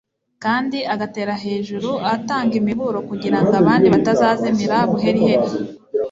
[0.43, 5.47] kandi agatera hejuru atanga imiburo kugira ngo abandi batazazimira buheriheri